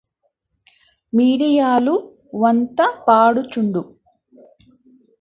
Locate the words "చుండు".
3.53-3.83